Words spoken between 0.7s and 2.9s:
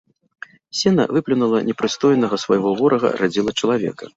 Сена выплюнула непрыстойнага свайго